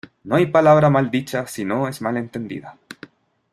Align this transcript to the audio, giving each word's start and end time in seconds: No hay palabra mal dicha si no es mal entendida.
No 0.23 0.35
hay 0.35 0.47
palabra 0.47 0.89
mal 0.89 1.11
dicha 1.11 1.45
si 1.45 1.63
no 1.63 1.87
es 1.87 2.01
mal 2.01 2.17
entendida. 2.17 2.75